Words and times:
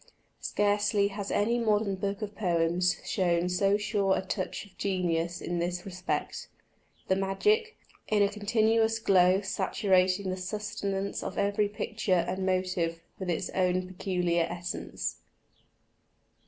Scarcely 0.39 1.09
has 1.09 1.29
any 1.29 1.59
modern 1.59 1.93
book 1.95 2.23
of 2.23 2.33
poems 2.33 2.99
shown 3.05 3.49
so 3.49 3.77
sure 3.77 4.17
a 4.17 4.23
touch 4.23 4.65
of 4.65 4.75
genius 4.75 5.39
in 5.41 5.59
this 5.59 5.85
respect: 5.85 6.47
the 7.07 7.15
magic, 7.15 7.77
in 8.07 8.23
a 8.23 8.27
continuous 8.27 8.97
glow 8.97 9.41
saturating 9.41 10.31
the 10.31 10.37
substance 10.37 11.21
of 11.21 11.37
every 11.37 11.69
picture 11.69 12.25
and 12.27 12.47
motive 12.47 12.99
with 13.19 13.29
its 13.29 13.51
own 13.51 13.87
peculiar 13.87 14.47
essence. 14.49 15.17